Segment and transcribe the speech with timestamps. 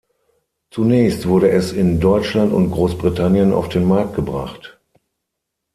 [0.71, 4.79] Zunächst wurde es in Deutschland und Großbritannien auf den Markt gebracht.